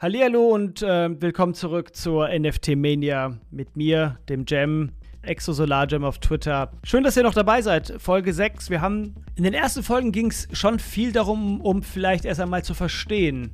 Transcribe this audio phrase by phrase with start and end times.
[0.00, 6.20] Hallihallo und äh, willkommen zurück zur NFT Mania mit mir, dem Jam, Exosolar Jam auf
[6.20, 6.70] Twitter.
[6.84, 7.94] Schön, dass ihr noch dabei seid.
[7.98, 8.70] Folge 6.
[8.70, 12.62] Wir haben in den ersten Folgen ging es schon viel darum, um vielleicht erst einmal
[12.62, 13.50] zu verstehen,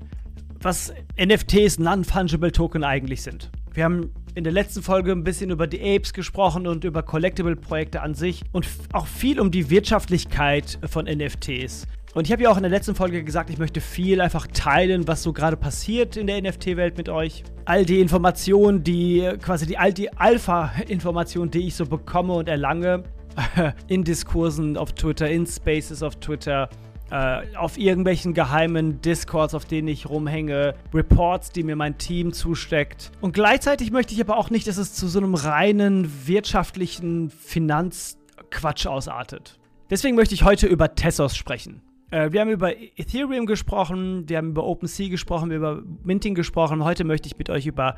[0.61, 3.51] was NFTs, Non-Fungible Token eigentlich sind.
[3.73, 8.03] Wir haben in der letzten Folge ein bisschen über die Apes gesprochen und über Collectible-Projekte
[8.03, 11.87] an sich und auch viel um die Wirtschaftlichkeit von NFTs.
[12.15, 15.09] Und ich habe ja auch in der letzten Folge gesagt, ich möchte viel einfach teilen,
[15.09, 17.43] was so gerade passiert in der NFT-Welt mit euch.
[17.65, 23.03] All die Informationen, die quasi die, all die Alpha-Informationen, die ich so bekomme und erlange
[23.89, 26.69] in Diskursen auf Twitter, in Spaces auf Twitter,
[27.11, 33.11] äh, auf irgendwelchen geheimen Discords, auf denen ich rumhänge, Reports, die mir mein Team zusteckt.
[33.23, 38.87] Und gleichzeitig möchte ich aber auch nicht, dass es zu so einem reinen wirtschaftlichen Finanzquatsch
[38.87, 39.59] ausartet.
[39.91, 41.83] Deswegen möchte ich heute über Tessos sprechen.
[42.11, 46.35] Äh, wir haben über Ethereum gesprochen, wir haben über OpenSea gesprochen, wir haben über Minting
[46.35, 46.85] gesprochen.
[46.85, 47.97] Heute möchte ich mit euch über,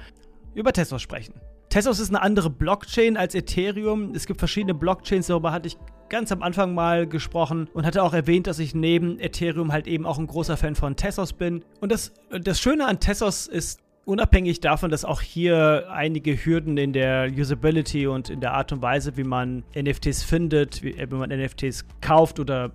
[0.54, 1.34] über Tezos sprechen.
[1.68, 4.12] Tezos ist eine andere Blockchain als Ethereum.
[4.14, 5.76] Es gibt verschiedene Blockchains, darüber hatte ich
[6.08, 10.06] ganz am Anfang mal gesprochen und hatte auch erwähnt, dass ich neben Ethereum halt eben
[10.06, 11.64] auch ein großer Fan von Tezos bin.
[11.80, 16.92] Und das, das Schöne an Tezos ist, unabhängig davon, dass auch hier einige Hürden in
[16.92, 21.18] der Usability und in der Art und Weise, wie man NFTs findet, wie, äh, wenn
[21.18, 22.70] man NFTs kauft oder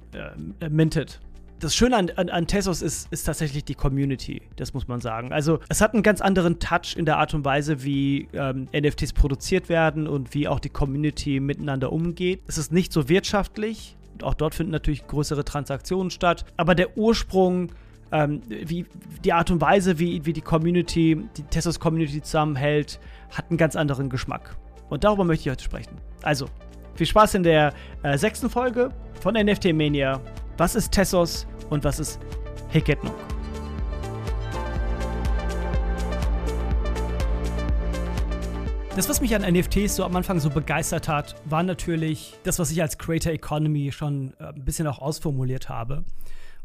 [0.59, 1.19] äh, mintet,
[1.61, 5.31] das Schöne an, an, an Tesos ist, ist tatsächlich die Community, das muss man sagen.
[5.31, 9.13] Also es hat einen ganz anderen Touch in der Art und Weise, wie ähm, NFTs
[9.13, 12.41] produziert werden und wie auch die Community miteinander umgeht.
[12.47, 13.95] Es ist nicht so wirtschaftlich.
[14.23, 16.45] Auch dort finden natürlich größere Transaktionen statt.
[16.57, 17.71] Aber der Ursprung,
[18.11, 18.85] ähm, wie
[19.23, 22.99] die Art und Weise, wie, wie die Community, die Tesos-Community zusammenhält,
[23.31, 24.55] hat einen ganz anderen Geschmack.
[24.89, 25.97] Und darüber möchte ich heute sprechen.
[26.21, 26.47] Also,
[26.95, 27.73] viel Spaß in der
[28.03, 28.89] äh, sechsten Folge
[29.21, 30.19] von NFT Mania.
[30.57, 32.19] Was ist Tessos und was ist
[32.69, 33.13] Heketnung?
[38.93, 42.71] Das, was mich an NFTs so am Anfang so begeistert hat, war natürlich das, was
[42.71, 46.03] ich als Creator Economy schon äh, ein bisschen auch ausformuliert habe.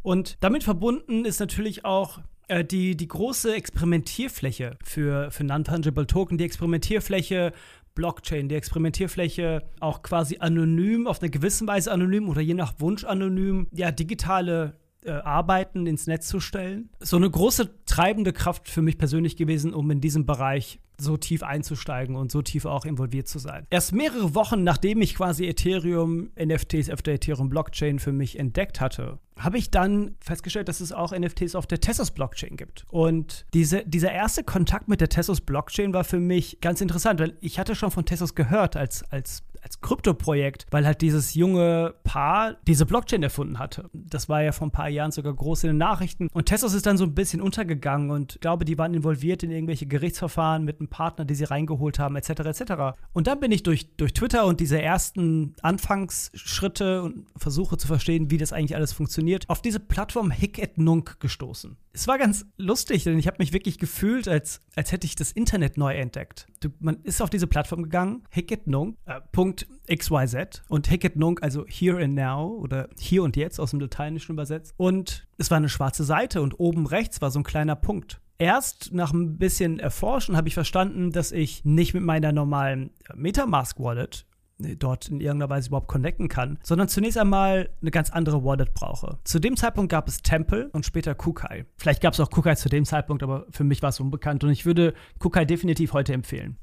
[0.07, 6.39] Und damit verbunden ist natürlich auch äh, die, die große Experimentierfläche für, für Non-Fungible Token,
[6.39, 7.53] die Experimentierfläche
[7.97, 13.03] Blockchain, die Experimentierfläche auch quasi anonym, auf eine gewisse Weise anonym oder je nach Wunsch
[13.03, 14.75] anonym, ja, digitale
[15.07, 16.91] äh, Arbeiten ins Netz zu stellen.
[17.01, 21.43] So eine große treibende Kraft für mich persönlich gewesen, um in diesem Bereich so tief
[21.43, 23.67] einzusteigen und so tief auch involviert zu sein.
[23.71, 28.81] Erst mehrere Wochen nachdem ich quasi Ethereum, NFTs auf der Ethereum Blockchain für mich entdeckt
[28.81, 32.87] hatte, habe ich dann festgestellt, dass es auch NFTs auf der Tessos Blockchain gibt.
[32.91, 37.37] Und diese, dieser erste Kontakt mit der Tessos Blockchain war für mich ganz interessant, weil
[37.41, 42.57] ich hatte schon von Tessos gehört als, als als Krypto-Projekt, weil halt dieses junge Paar
[42.69, 43.91] diese Blockchain erfunden hatte.
[43.93, 46.29] Das war ja vor ein paar Jahren sogar groß in den Nachrichten.
[46.33, 49.51] Und Tessos ist dann so ein bisschen untergegangen und ich glaube, die waren involviert in
[49.51, 52.31] irgendwelche Gerichtsverfahren mit einem Partner, die sie reingeholt haben, etc.
[52.31, 52.73] etc.
[53.13, 58.31] Und dann bin ich durch, durch Twitter und diese ersten Anfangsschritte und Versuche zu verstehen,
[58.31, 61.77] wie das eigentlich alles funktioniert, auf diese Plattform Hick et Nunc gestoßen.
[61.93, 65.33] Es war ganz lustig, denn ich habe mich wirklich gefühlt, als, als hätte ich das
[65.33, 66.47] Internet neu entdeckt.
[66.61, 69.23] Du, man ist auf diese Plattform gegangen, Hicketnung, äh,
[69.63, 74.75] .xyz und Hicketnung, also Here and Now oder Hier und Jetzt aus dem Lateinischen übersetzt.
[74.77, 78.21] Und es war eine schwarze Seite und oben rechts war so ein kleiner Punkt.
[78.39, 84.27] Erst nach ein bisschen Erforschen habe ich verstanden, dass ich nicht mit meiner normalen Metamask-Wallet
[84.59, 89.19] dort in irgendeiner Weise überhaupt connecten kann, sondern zunächst einmal eine ganz andere Wallet brauche.
[89.25, 91.67] Zu dem Zeitpunkt gab es Temple und später Kukai.
[91.77, 94.51] Vielleicht gab es auch Kukai zu dem Zeitpunkt, aber für mich war es unbekannt und
[94.51, 96.57] ich würde Kukai definitiv heute empfehlen.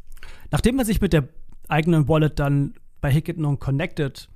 [0.52, 1.28] Nachdem man sich mit der
[1.68, 4.30] eigenen Wallet dann bei Hicketon connected,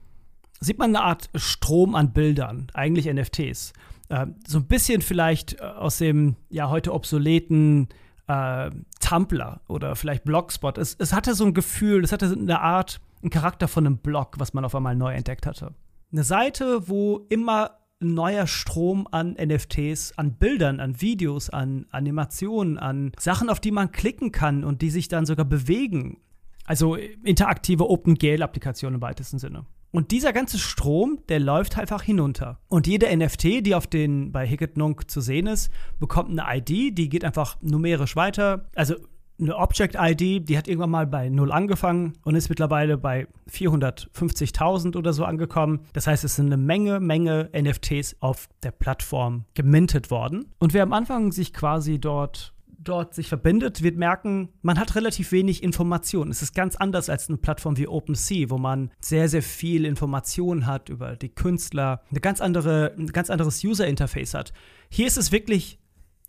[0.59, 3.72] sieht man eine Art Strom an Bildern, eigentlich NFTs.
[4.09, 7.88] Äh, so ein bisschen vielleicht äh, aus dem ja heute obsoleten
[8.28, 8.69] äh,
[9.00, 10.78] Tumblr oder vielleicht Blogspot.
[10.78, 14.35] Es, es hatte so ein Gefühl, es hatte eine Art ein Charakter von einem Blog,
[14.38, 15.73] was man auf einmal neu entdeckt hatte.
[16.11, 22.78] Eine Seite, wo immer ein neuer Strom an NFTs, an Bildern, an Videos, an Animationen,
[22.78, 26.20] an Sachen, auf die man klicken kann und die sich dann sogar bewegen.
[26.67, 29.66] Also interaktive OpenGL-Applikationen im weitesten Sinne.
[29.90, 32.59] Und dieser ganze Strom, der läuft einfach hinunter.
[32.67, 37.09] Und jede NFT, die auf den bei Hicketnunk zu sehen ist, bekommt eine ID, die
[37.09, 38.69] geht einfach numerisch weiter.
[38.75, 38.96] Also
[39.40, 45.13] eine Object-ID, die hat irgendwann mal bei 0 angefangen und ist mittlerweile bei 450.000 oder
[45.13, 45.81] so angekommen.
[45.93, 50.53] Das heißt, es sind eine Menge, Menge NFTs auf der Plattform gemintet worden.
[50.59, 52.53] Und wer am Anfang sich quasi dort
[52.87, 56.31] dort sich verbindet, wird merken, man hat relativ wenig Informationen.
[56.31, 60.66] Es ist ganz anders als eine Plattform wie OpenSea, wo man sehr, sehr viel Informationen
[60.66, 64.53] hat über die Künstler, eine ganz andere, ein ganz anderes User-Interface hat.
[64.89, 65.79] Hier ist es wirklich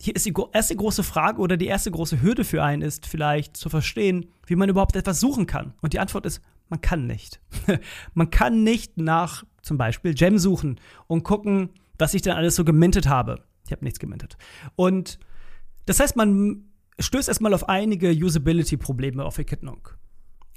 [0.00, 3.56] hier ist die erste große Frage oder die erste große Hürde für einen ist vielleicht
[3.56, 5.74] zu verstehen, wie man überhaupt etwas suchen kann.
[5.80, 7.40] Und die Antwort ist, man kann nicht.
[8.14, 12.64] man kann nicht nach zum Beispiel Gem suchen und gucken, was ich dann alles so
[12.64, 13.42] gemintet habe.
[13.66, 14.36] Ich habe nichts gemintet.
[14.76, 15.18] Und
[15.88, 16.64] das heißt, man
[16.98, 19.88] stößt erstmal auf einige Usability-Probleme auf Echidnung.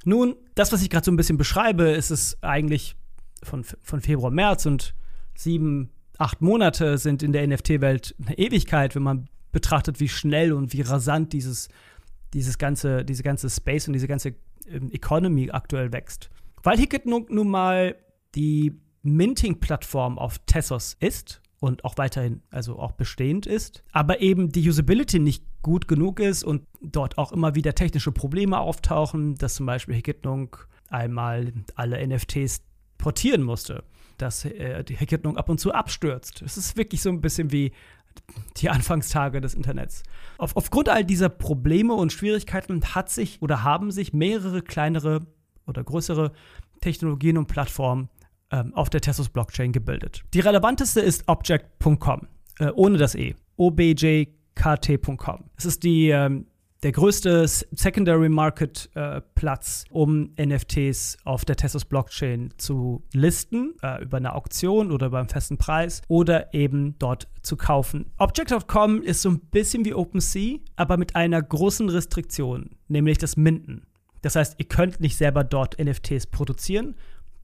[0.04, 2.98] Nun, das, was ich gerade so ein bisschen beschreibe, ist es eigentlich
[3.42, 4.94] von, von Februar, März und
[5.33, 10.74] sieben, acht Monate sind in der NFT-Welt eine Ewigkeit, wenn man betrachtet, wie schnell und
[10.74, 11.69] wie rasant dieses,
[12.34, 14.36] dieses ganze, diese ganze Space und diese ganze
[14.68, 16.30] ähm, Economy aktuell wächst.
[16.62, 17.95] Weil Hicket nun, nun mal
[18.36, 24.68] die Minting-Plattform auf Tessos ist und auch weiterhin, also auch bestehend ist, aber eben die
[24.68, 29.68] Usability nicht gut genug ist und dort auch immer wieder technische Probleme auftauchen, dass zum
[29.68, 30.58] Beispiel Hicketnung
[30.90, 32.63] einmal alle NFTs
[32.98, 33.84] portieren musste,
[34.18, 36.42] dass äh, die Hicketnung ab und zu abstürzt.
[36.42, 37.72] Es ist wirklich so ein bisschen wie
[38.58, 40.02] die Anfangstage des Internets.
[40.40, 45.28] Auf, aufgrund all dieser Probleme und Schwierigkeiten hat sich oder haben sich mehrere kleinere
[45.68, 46.31] oder größere
[46.81, 48.10] Technologien und Plattformen
[48.51, 50.24] ähm, auf der Tessos Blockchain gebildet.
[50.33, 52.27] Die relevanteste ist Object.com,
[52.59, 53.36] äh, ohne das E.
[53.57, 55.45] objkt.com.
[55.57, 56.48] Es ist die, ähm,
[56.83, 64.01] der größte Secondary Market äh, Platz, um NFTs auf der Tessos Blockchain zu listen, äh,
[64.01, 68.12] über eine Auktion oder beim festen Preis oder eben dort zu kaufen.
[68.18, 73.86] Object.com ist so ein bisschen wie OpenSea, aber mit einer großen Restriktion, nämlich das Minden.
[74.24, 76.95] Das heißt, ihr könnt nicht selber dort NFTs produzieren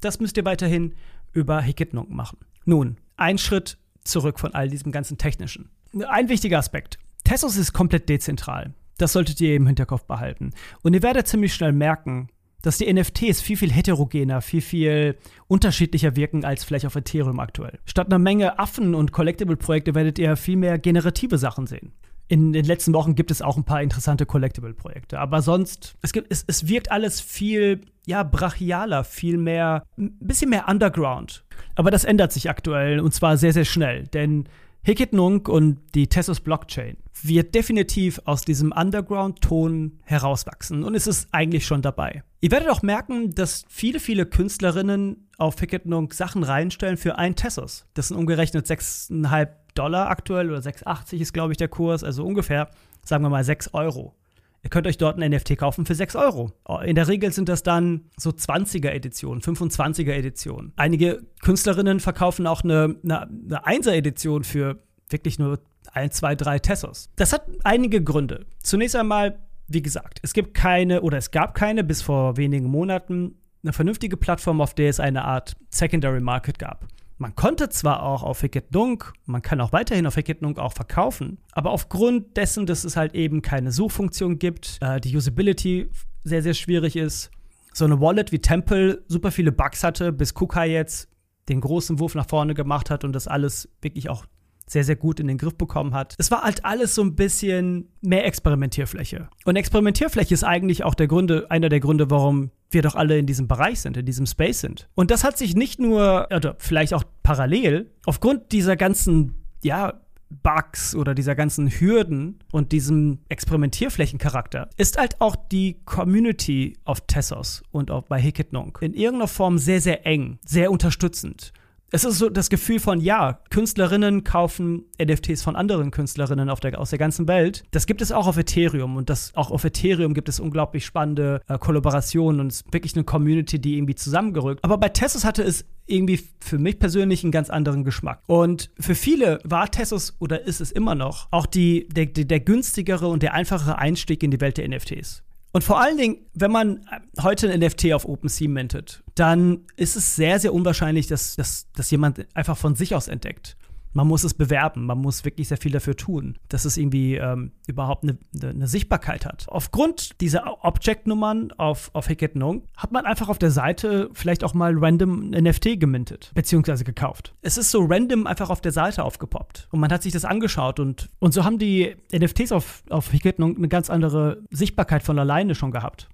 [0.01, 0.95] das müsst ihr weiterhin
[1.33, 2.37] über Hicketnung machen.
[2.65, 5.69] Nun, ein Schritt zurück von all diesem ganzen Technischen.
[6.07, 6.99] Ein wichtiger Aspekt.
[7.23, 8.73] Tessos ist komplett dezentral.
[8.97, 10.51] Das solltet ihr im Hinterkopf behalten.
[10.81, 12.29] Und ihr werdet ziemlich schnell merken,
[12.61, 15.17] dass die NFTs viel, viel heterogener, viel, viel
[15.47, 17.79] unterschiedlicher wirken als vielleicht auf Ethereum aktuell.
[17.85, 21.93] Statt einer Menge Affen- und Collectible-Projekte werdet ihr viel mehr generative Sachen sehen
[22.27, 25.19] in den letzten Wochen gibt es auch ein paar interessante Collectible-Projekte.
[25.19, 30.49] Aber sonst, es, gibt, es, es wirkt alles viel, ja, brachialer, viel mehr, ein bisschen
[30.49, 31.45] mehr Underground.
[31.75, 34.03] Aber das ändert sich aktuell und zwar sehr, sehr schnell.
[34.07, 34.49] Denn
[34.83, 41.27] Hickett Nunk und die Tessos Blockchain wird definitiv aus diesem Underground-Ton herauswachsen und es ist
[41.31, 42.23] eigentlich schon dabei.
[42.39, 47.35] Ihr werdet auch merken, dass viele, viele Künstlerinnen auf Hickett Nunk Sachen reinstellen für ein
[47.35, 47.85] Tessos.
[47.95, 52.69] Das sind umgerechnet 6,5 Dollar aktuell oder 6,80 ist, glaube ich, der Kurs, also ungefähr,
[53.03, 54.15] sagen wir mal, 6 Euro.
[54.63, 56.51] Ihr könnt euch dort ein NFT kaufen für 6 Euro.
[56.83, 60.73] In der Regel sind das dann so 20er-Editionen, 25er-Editionen.
[60.75, 64.79] Einige Künstlerinnen verkaufen auch eine, eine, eine 1er-Edition für
[65.09, 65.59] wirklich nur
[65.93, 67.09] 1, 2, 3 Tessos.
[67.15, 68.45] Das hat einige Gründe.
[68.61, 73.35] Zunächst einmal, wie gesagt, es gibt keine oder es gab keine bis vor wenigen Monaten
[73.63, 76.87] eine vernünftige Plattform, auf der es eine Art Secondary Market gab.
[77.19, 80.73] Man konnte zwar auch auf Hicket Dunk, man kann auch weiterhin auf Hicket Dunk auch
[80.73, 85.89] verkaufen, aber aufgrund dessen, dass es halt eben keine Suchfunktion gibt, äh, die Usability
[86.23, 87.31] sehr, sehr schwierig ist,
[87.73, 91.09] so eine Wallet wie Temple super viele Bugs hatte, bis Kuka jetzt
[91.49, 94.25] den großen Wurf nach vorne gemacht hat und das alles wirklich auch
[94.67, 96.15] sehr, sehr gut in den Griff bekommen hat.
[96.17, 99.29] Es war halt alles so ein bisschen mehr Experimentierfläche.
[99.45, 103.25] Und Experimentierfläche ist eigentlich auch der Gründe, einer der Gründe, warum wir doch alle in
[103.25, 104.89] diesem Bereich sind, in diesem Space sind.
[104.93, 110.93] Und das hat sich nicht nur, oder vielleicht auch parallel, aufgrund dieser ganzen, ja, Bugs
[110.93, 117.91] oder dieser ganzen Hürden und diesem Experimentierflächencharakter ist halt auch die Community auf Tessos und
[117.91, 121.53] auch bei Hicketnong in irgendeiner Form sehr, sehr eng, sehr unterstützend
[121.91, 126.89] es ist so das Gefühl von, ja, Künstlerinnen kaufen NFTs von anderen Künstlerinnen der, aus
[126.89, 127.63] der ganzen Welt.
[127.71, 131.41] Das gibt es auch auf Ethereum und das, auch auf Ethereum gibt es unglaublich spannende
[131.47, 134.63] äh, Kollaborationen und es ist wirklich eine Community, die irgendwie zusammengerückt.
[134.63, 138.21] Aber bei Tessos hatte es irgendwie für mich persönlich einen ganz anderen Geschmack.
[138.27, 143.07] Und für viele war Tessos oder ist es immer noch auch die, der, der günstigere
[143.07, 145.23] und der einfachere Einstieg in die Welt der NFTs.
[145.57, 146.87] Und vor allen Dingen, wenn man
[147.19, 151.89] heute ein NFT auf OpenSea mintet, dann ist es sehr, sehr unwahrscheinlich, dass, dass, dass
[151.89, 153.57] jemand einfach von sich aus entdeckt
[153.93, 157.51] man muss es bewerben, man muss wirklich sehr viel dafür tun, dass es irgendwie ähm,
[157.67, 159.45] überhaupt eine, eine, Sichtbarkeit hat.
[159.47, 162.35] Aufgrund dieser Object-Nummern auf, auf Hicket
[162.75, 167.33] hat man einfach auf der Seite vielleicht auch mal random NFT gemintet, beziehungsweise gekauft.
[167.41, 170.79] Es ist so random einfach auf der Seite aufgepoppt und man hat sich das angeschaut
[170.79, 175.55] und, und so haben die NFTs auf, auf Hicket eine ganz andere Sichtbarkeit von alleine
[175.55, 176.09] schon gehabt.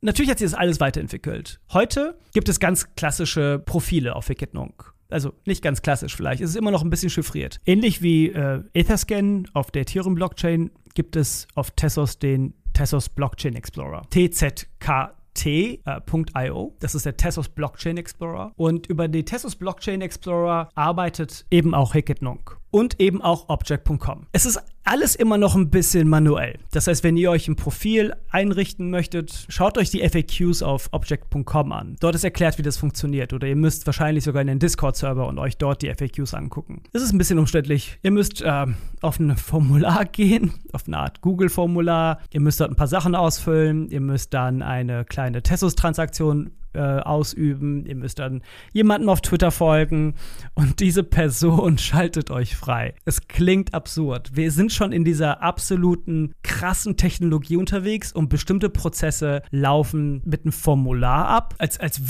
[0.00, 1.60] Natürlich hat sich das alles weiterentwickelt.
[1.72, 4.92] Heute gibt es ganz klassische Profile auf Nunk.
[5.08, 6.40] Also nicht ganz klassisch vielleicht.
[6.40, 7.60] Es ist immer noch ein bisschen chiffriert.
[7.64, 14.02] Ähnlich wie äh, Etherscan auf der Ethereum-Blockchain gibt es auf Tessos den Tessos Blockchain Explorer.
[14.10, 16.76] TZK T.io.
[16.80, 18.52] Das ist der Tessos Blockchain Explorer.
[18.56, 24.26] Und über den Tessos Blockchain Explorer arbeitet eben auch Hicketnunk und eben auch Object.com.
[24.32, 26.60] Es ist Alles immer noch ein bisschen manuell.
[26.70, 31.72] Das heißt, wenn ihr euch ein Profil einrichten möchtet, schaut euch die FAQs auf object.com
[31.72, 31.96] an.
[31.98, 33.32] Dort ist erklärt, wie das funktioniert.
[33.32, 36.84] Oder ihr müsst wahrscheinlich sogar in den Discord-Server und euch dort die FAQs angucken.
[36.92, 37.98] Das ist ein bisschen umständlich.
[38.04, 38.66] Ihr müsst äh,
[39.02, 42.20] auf ein Formular gehen, auf eine Art Google-Formular.
[42.30, 43.90] Ihr müsst dort ein paar Sachen ausfüllen.
[43.90, 47.86] Ihr müsst dann eine kleine Tessus-Transaktion äh, ausüben.
[47.86, 48.42] Ihr müsst dann
[48.72, 50.14] jemandem auf Twitter folgen
[50.54, 52.94] und diese Person schaltet euch frei.
[53.04, 54.30] Es klingt absurd.
[54.34, 60.52] Wir sind schon in dieser absoluten krassen Technologie unterwegs und bestimmte Prozesse laufen mit einem
[60.52, 62.00] Formular ab, als, als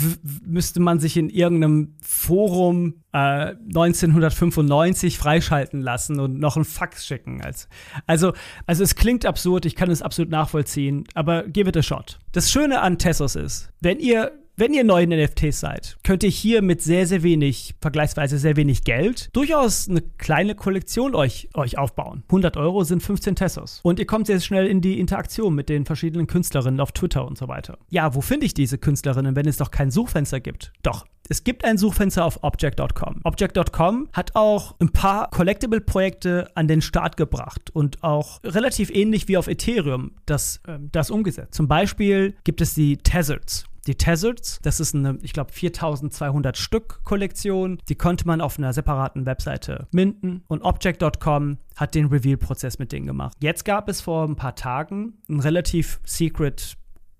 [0.44, 7.40] müsste man sich in irgendeinem Forum äh, 1995 freischalten lassen und noch einen Fax schicken.
[7.42, 7.68] Als,
[8.06, 8.32] also,
[8.66, 12.18] also es klingt absurd, ich kann es absolut nachvollziehen, aber give it a shot.
[12.36, 16.28] Das Schöne an Tessos ist, wenn ihr wenn ihr neu in NFTs seid, könnt ihr
[16.28, 21.78] hier mit sehr, sehr wenig, vergleichsweise sehr wenig Geld, durchaus eine kleine Kollektion euch, euch
[21.78, 22.24] aufbauen.
[22.28, 23.80] 100 Euro sind 15 Tessos.
[23.82, 27.38] Und ihr kommt sehr schnell in die Interaktion mit den verschiedenen Künstlerinnen auf Twitter und
[27.38, 27.78] so weiter.
[27.88, 30.72] Ja, wo finde ich diese Künstlerinnen, wenn es doch kein Suchfenster gibt?
[30.82, 33.20] Doch, es gibt ein Suchfenster auf Object.com.
[33.24, 39.36] Object.com hat auch ein paar Collectible-Projekte an den Start gebracht und auch relativ ähnlich wie
[39.36, 41.54] auf Ethereum das, äh, das umgesetzt.
[41.54, 44.58] Zum Beispiel gibt es die Tezards die Tezards.
[44.62, 47.78] Das ist eine, ich glaube, 4200 Stück Kollektion.
[47.88, 53.06] Die konnte man auf einer separaten Webseite minden und Object.com hat den Reveal-Prozess mit denen
[53.06, 53.36] gemacht.
[53.40, 56.76] Jetzt gab es vor ein paar Tagen einen relativ secret,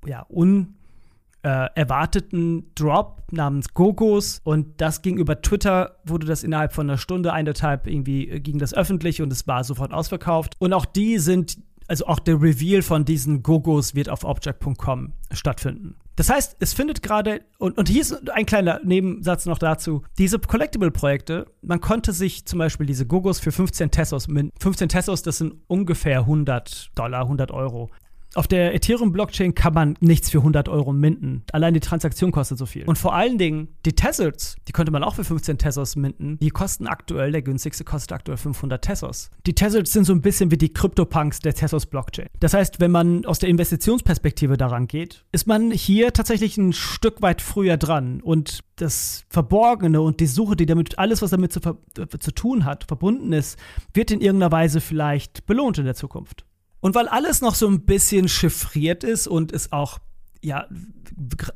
[0.07, 0.75] ja, un
[1.47, 6.99] äh, erwarteten Drop namens Gogos und das ging über Twitter, wurde das innerhalb von einer
[6.99, 10.57] Stunde, eineinhalb irgendwie äh, ging das öffentlich und es war sofort ausverkauft.
[10.59, 15.95] Und auch die sind, also auch der Reveal von diesen Gogos wird auf object.com stattfinden.
[16.17, 20.41] Das heißt, es findet gerade, und, und hier ist ein kleiner Nebensatz noch dazu, diese
[20.41, 24.27] Collectible-Projekte, man konnte sich zum Beispiel diese Gogos für 15 Tessos,
[24.59, 27.91] 15 Tessos, das sind ungefähr 100 Dollar, 100 Euro,
[28.37, 31.43] auf der Ethereum-Blockchain kann man nichts für 100 Euro minden.
[31.53, 32.85] Allein die Transaktion kostet so viel.
[32.85, 36.39] Und vor allen Dingen, die Tezos, die könnte man auch für 15 Tesos minden.
[36.39, 39.31] Die kosten aktuell, der günstigste kostet aktuell 500 Tesos.
[39.47, 42.29] Die Tezos sind so ein bisschen wie die Crypto-Punks der Tezos-Blockchain.
[42.41, 47.23] Das heißt, wenn man aus der Investitionsperspektive daran geht, ist man hier tatsächlich ein Stück
[47.23, 48.21] weit früher dran.
[48.21, 52.85] Und das Verborgene und die Suche, die damit, alles, was damit zu, zu tun hat,
[52.85, 53.59] verbunden ist,
[53.95, 56.45] wird in irgendeiner Weise vielleicht belohnt in der Zukunft.
[56.87, 59.99] Und weil alles noch so ein bisschen chiffriert ist und es auch
[60.41, 60.69] ja,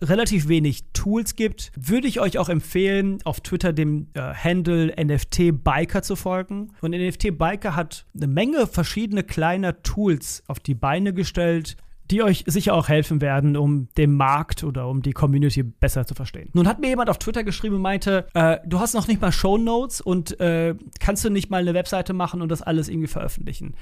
[0.02, 5.62] relativ wenig Tools gibt, würde ich euch auch empfehlen, auf Twitter dem äh, Handle NFT
[5.62, 6.72] Biker zu folgen.
[6.80, 11.76] Und NFT Biker hat eine Menge verschiedene kleiner Tools auf die Beine gestellt,
[12.10, 16.16] die euch sicher auch helfen werden, um den Markt oder um die Community besser zu
[16.16, 16.50] verstehen.
[16.54, 19.30] Nun hat mir jemand auf Twitter geschrieben und meinte, äh, du hast noch nicht mal
[19.30, 23.06] Show Notes und äh, kannst du nicht mal eine Webseite machen und das alles irgendwie
[23.06, 23.76] veröffentlichen.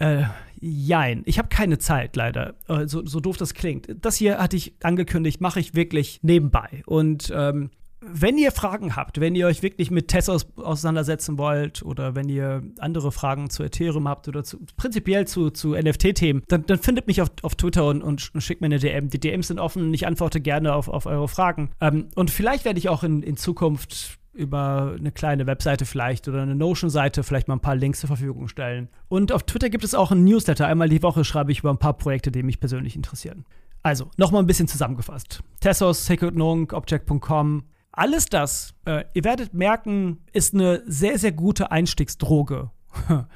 [0.00, 0.24] Äh,
[0.60, 1.22] jein.
[1.26, 2.54] Ich habe keine Zeit, leider.
[2.68, 3.88] Äh, so, so doof das klingt.
[4.00, 6.82] Das hier hatte ich angekündigt, mache ich wirklich nebenbei.
[6.86, 12.14] Und ähm, wenn ihr Fragen habt, wenn ihr euch wirklich mit Tessos auseinandersetzen wollt oder
[12.14, 16.78] wenn ihr andere Fragen zu Ethereum habt oder zu, prinzipiell zu, zu NFT-Themen, dann, dann,
[16.78, 19.10] findet mich auf, auf Twitter und, und, schickt mir eine DM.
[19.10, 21.72] Die DMs sind offen ich antworte gerne auf, auf eure Fragen.
[21.80, 26.42] Ähm, und vielleicht werde ich auch in, in Zukunft über eine kleine Webseite vielleicht oder
[26.42, 28.88] eine Notion-Seite vielleicht mal ein paar Links zur Verfügung stellen.
[29.08, 30.66] Und auf Twitter gibt es auch einen Newsletter.
[30.66, 33.44] Einmal die Woche schreibe ich über ein paar Projekte, die mich persönlich interessieren.
[33.82, 35.42] Also, nochmal ein bisschen zusammengefasst.
[35.60, 42.70] Tessos, Secretnung, Object.com, alles das, äh, ihr werdet merken, ist eine sehr, sehr gute Einstiegsdroge.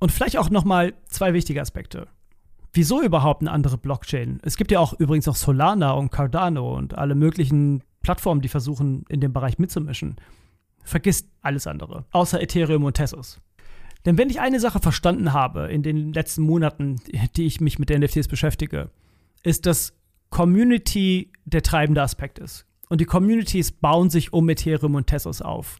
[0.00, 2.08] Und vielleicht auch nochmal zwei wichtige Aspekte.
[2.72, 4.40] Wieso überhaupt eine andere Blockchain?
[4.42, 9.04] Es gibt ja auch übrigens auch Solana und Cardano und alle möglichen Plattformen, die versuchen,
[9.08, 10.16] in dem Bereich mitzumischen.
[10.84, 13.40] Vergisst alles andere, außer Ethereum und Tesos.
[14.04, 17.00] Denn wenn ich eine Sache verstanden habe in den letzten Monaten,
[17.36, 18.90] die ich mich mit NFTs beschäftige,
[19.42, 19.94] ist, dass
[20.30, 22.66] Community der treibende Aspekt ist.
[22.88, 25.78] Und die Communities bauen sich um Ethereum und Tesos auf.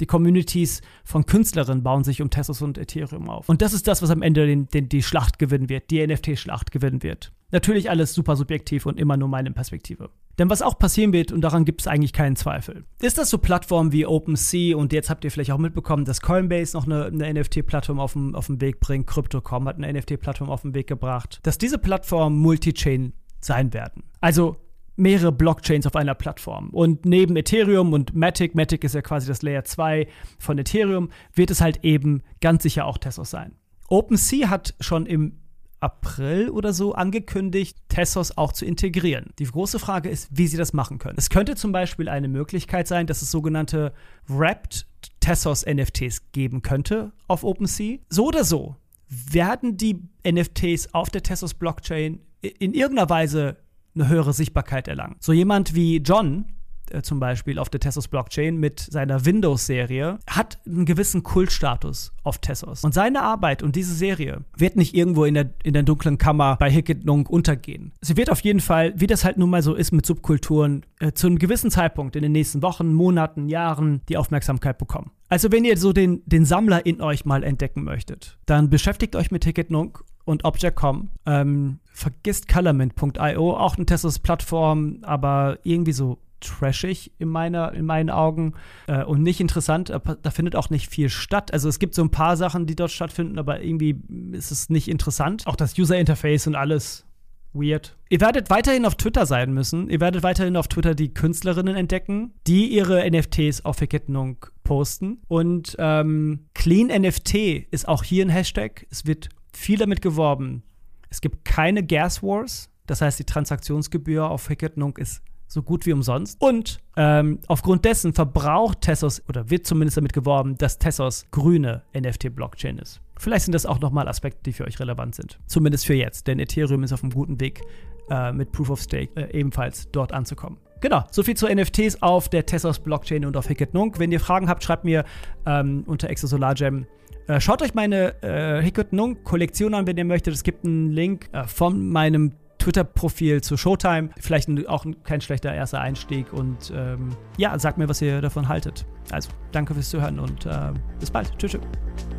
[0.00, 3.48] Die Communities von Künstlerinnen bauen sich um Tesos und Ethereum auf.
[3.48, 6.70] Und das ist das, was am Ende den, den, die Schlacht gewinnen wird, die NFT-Schlacht
[6.70, 7.32] gewinnen wird.
[7.50, 10.10] Natürlich alles super subjektiv und immer nur meine Perspektive.
[10.38, 13.38] Denn was auch passieren wird, und daran gibt es eigentlich keinen Zweifel, ist, dass so
[13.38, 17.40] Plattformen wie OpenSea und jetzt habt ihr vielleicht auch mitbekommen, dass Coinbase noch eine, eine
[17.40, 21.40] NFT-Plattform auf den, auf den Weg bringt, Crypto.com hat eine NFT-Plattform auf den Weg gebracht,
[21.42, 24.04] dass diese Plattformen Multi-Chain sein werden.
[24.20, 24.56] Also
[24.98, 26.70] mehrere Blockchains auf einer Plattform.
[26.70, 30.06] Und neben Ethereum und Matic, Matic ist ja quasi das Layer 2
[30.38, 33.54] von Ethereum, wird es halt eben ganz sicher auch Tesos sein.
[33.88, 35.38] OpenSea hat schon im
[35.80, 39.30] April oder so angekündigt, Tessos auch zu integrieren.
[39.38, 41.18] Die große Frage ist, wie sie das machen können.
[41.18, 43.92] Es könnte zum Beispiel eine Möglichkeit sein, dass es sogenannte
[44.26, 44.86] Wrapped
[45.20, 47.98] Tessos NFTs geben könnte auf OpenSea.
[48.08, 48.76] So oder so
[49.08, 53.56] werden die NFTs auf der Tessos Blockchain in irgendeiner Weise
[53.98, 55.16] eine höhere Sichtbarkeit erlangen.
[55.20, 56.46] So jemand wie John,
[56.90, 62.38] äh, zum Beispiel auf der Tessos Blockchain mit seiner Windows-Serie, hat einen gewissen Kultstatus auf
[62.38, 62.84] Tessos.
[62.84, 66.56] Und seine Arbeit und diese Serie wird nicht irgendwo in der, in der dunklen Kammer
[66.56, 67.92] bei Hicketnung untergehen.
[68.00, 71.12] Sie wird auf jeden Fall, wie das halt nun mal so ist mit Subkulturen, äh,
[71.12, 75.10] zu einem gewissen Zeitpunkt in den nächsten Wochen, Monaten, Jahren die Aufmerksamkeit bekommen.
[75.28, 79.30] Also wenn ihr so den, den Sammler in euch mal entdecken möchtet, dann beschäftigt euch
[79.30, 79.98] mit Ticketnung
[80.28, 81.08] und Object.com.
[81.26, 88.54] Ähm, vergisst Colormint.io, auch eine Tessos-Plattform, aber irgendwie so trashig in, meiner, in meinen Augen
[88.86, 89.90] äh, und nicht interessant.
[89.90, 91.52] Da findet auch nicht viel statt.
[91.52, 94.00] Also es gibt so ein paar Sachen, die dort stattfinden, aber irgendwie
[94.32, 95.46] ist es nicht interessant.
[95.46, 97.06] Auch das User-Interface und alles
[97.54, 97.96] weird.
[98.10, 99.88] Ihr werdet weiterhin auf Twitter sein müssen.
[99.88, 105.22] Ihr werdet weiterhin auf Twitter die Künstlerinnen entdecken, die ihre NFTs auf Verkettung posten.
[105.26, 107.34] Und ähm, Clean NFT
[107.70, 108.86] ist auch hier ein Hashtag.
[108.90, 110.62] Es wird viel damit geworben.
[111.10, 112.70] Es gibt keine Gas Wars.
[112.86, 116.40] Das heißt, die Transaktionsgebühr auf Verkettung ist so gut wie umsonst.
[116.40, 122.78] Und ähm, aufgrund dessen verbraucht Tessos oder wird zumindest damit geworben, dass Tessos grüne NFT-Blockchain
[122.78, 123.00] ist.
[123.18, 125.38] Vielleicht sind das auch nochmal Aspekte, die für euch relevant sind.
[125.46, 127.62] Zumindest für jetzt, denn Ethereum ist auf einem guten Weg,
[128.10, 130.58] äh, mit Proof of Stake äh, ebenfalls dort anzukommen.
[130.80, 133.98] Genau, soviel zu NFTs auf der Tessos Blockchain und auf Hicketnunk.
[133.98, 135.04] Wenn ihr Fragen habt, schreibt mir
[135.44, 136.86] ähm, unter Exosolargem.
[137.26, 140.34] Äh, schaut euch meine äh, Hicketnunk-Kollektion an, wenn ihr möchtet.
[140.34, 144.10] Es gibt einen Link äh, von meinem Twitter-Profil zu Showtime.
[144.18, 146.32] Vielleicht auch kein schlechter erster Einstieg.
[146.32, 148.86] Und ähm, ja, sagt mir, was ihr davon haltet.
[149.10, 151.36] Also, danke fürs Zuhören und äh, bis bald.
[151.38, 151.52] Tschüss.
[151.52, 152.17] tschüss.